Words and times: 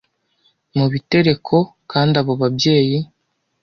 mubitereko 0.77 1.57
kandi 1.91 2.13
abo 2.21 2.33
babyeyi 2.41 2.99